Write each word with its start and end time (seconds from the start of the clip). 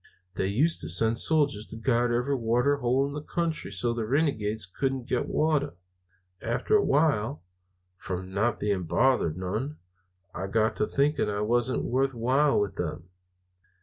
They 0.33 0.47
used 0.47 0.81
to 0.81 0.89
send 0.89 1.19
soldiers 1.19 1.67
to 1.67 1.75
guard 1.77 2.11
every 2.11 2.33
water 2.33 2.77
hole 2.77 3.05
in 3.05 3.13
the 3.13 3.21
country 3.21 3.71
so 3.71 3.93
the 3.93 4.03
renegades 4.07 4.65
couldn't 4.65 5.05
get 5.05 5.27
water. 5.27 5.75
After 6.41 6.75
a 6.75 6.83
while, 6.83 7.43
from 7.99 8.33
not 8.33 8.59
being 8.59 8.85
bothered 8.85 9.37
none, 9.37 9.77
I 10.33 10.47
got 10.47 10.75
to 10.77 10.87
thinking 10.87 11.29
I 11.29 11.41
wasn't 11.41 11.83
worth 11.83 12.15
while 12.15 12.59
with 12.59 12.77
them. 12.77 13.09